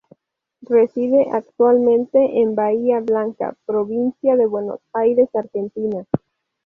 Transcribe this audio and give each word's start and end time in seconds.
Reside 0.67 1.27
actualmente 1.31 2.39
en 2.41 2.55
Bahía 2.55 3.01
Blanca, 3.01 3.55
Provincia 3.67 4.35
de 4.35 4.47
Buenos 4.47 4.79
Aires, 4.93 5.29
Argentina. 5.35 6.05